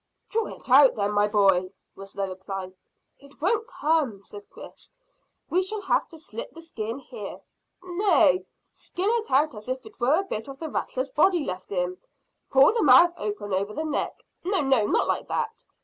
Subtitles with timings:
[0.31, 2.71] "Draw it out then, my boy," was the reply.
[3.19, 4.91] "It won't come," said Chris.
[5.47, 7.39] "We shall have to slit the skin here."
[7.83, 11.71] "Nay, skin it out as if it were a bit of the rattler's body left
[11.71, 11.99] in.
[12.49, 14.23] Pull the mouth open over the neck.
[14.43, 15.65] No, no; not like that.